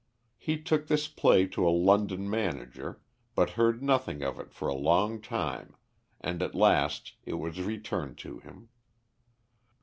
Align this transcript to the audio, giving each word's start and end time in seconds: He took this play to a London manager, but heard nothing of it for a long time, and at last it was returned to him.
He 0.39 0.59
took 0.59 0.87
this 0.87 1.07
play 1.07 1.45
to 1.49 1.67
a 1.67 1.69
London 1.69 2.27
manager, 2.27 2.99
but 3.35 3.51
heard 3.51 3.83
nothing 3.83 4.23
of 4.23 4.39
it 4.39 4.51
for 4.51 4.67
a 4.67 4.73
long 4.73 5.21
time, 5.21 5.75
and 6.19 6.41
at 6.41 6.55
last 6.55 7.13
it 7.23 7.35
was 7.35 7.61
returned 7.61 8.17
to 8.17 8.39
him. 8.39 8.69